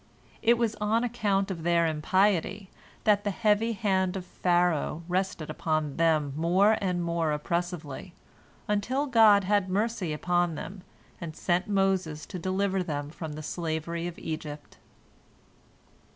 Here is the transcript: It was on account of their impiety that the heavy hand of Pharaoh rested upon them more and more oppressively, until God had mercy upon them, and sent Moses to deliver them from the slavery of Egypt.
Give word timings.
It 0.41 0.57
was 0.57 0.73
on 0.81 1.03
account 1.03 1.51
of 1.51 1.61
their 1.61 1.85
impiety 1.85 2.71
that 3.03 3.23
the 3.23 3.29
heavy 3.29 3.73
hand 3.73 4.15
of 4.17 4.25
Pharaoh 4.25 5.03
rested 5.07 5.51
upon 5.51 5.97
them 5.97 6.33
more 6.35 6.75
and 6.81 7.03
more 7.03 7.31
oppressively, 7.31 8.15
until 8.67 9.05
God 9.05 9.43
had 9.43 9.69
mercy 9.69 10.11
upon 10.11 10.55
them, 10.55 10.81
and 11.21 11.35
sent 11.35 11.67
Moses 11.67 12.25
to 12.25 12.39
deliver 12.39 12.81
them 12.81 13.11
from 13.11 13.33
the 13.33 13.43
slavery 13.43 14.07
of 14.07 14.17
Egypt. 14.17 14.77